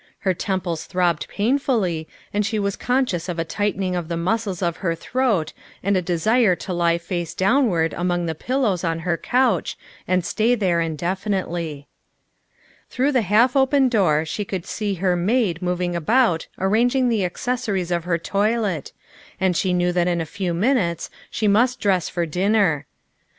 Her 0.21 0.33
temples 0.33 0.85
throbbed 0.85 1.27
painfully 1.27 2.07
and 2.33 2.43
she 2.43 2.57
was 2.57 2.75
conscious 2.75 3.29
of 3.29 3.37
a 3.37 3.45
tight 3.45 3.77
ening 3.77 3.93
of 3.95 4.07
the 4.07 4.17
muscles 4.17 4.63
of 4.63 4.77
her 4.77 4.95
throat 4.95 5.53
and 5.83 5.95
a 5.95 6.01
desire 6.01 6.55
to 6.55 6.73
lie 6.73 6.97
face 6.97 7.35
downward 7.35 7.93
among 7.93 8.25
the 8.25 8.33
pillows 8.33 8.83
on 8.83 8.97
her 9.05 9.15
couch 9.15 9.77
and 10.07 10.25
stay 10.25 10.55
there 10.55 10.81
indefinitely. 10.81 11.87
Through 12.89 13.11
the 13.11 13.21
half 13.21 13.55
open 13.55 13.89
door 13.89 14.25
she 14.25 14.43
could 14.43 14.65
see 14.65 14.95
her 14.95 15.15
maid 15.15 15.61
moving 15.61 15.95
about 15.95 16.47
arranging 16.57 17.07
the 17.09 17.23
accessories 17.23 17.91
of 17.91 18.05
her 18.05 18.17
toilet, 18.17 18.93
and 19.39 19.55
she 19.55 19.71
knew 19.71 19.91
that 19.91 20.07
in 20.07 20.19
a 20.19 20.25
few 20.25 20.55
minutes 20.55 21.11
she 21.29 21.47
must 21.47 21.79
dress 21.79 22.09
for 22.09 22.25
din 22.25 22.53
THE 22.53 22.55
SECRETARY 22.55 22.55
OF 22.55 22.65
STATE 22.65 22.69
147 22.69 22.81
ner. 22.81 22.87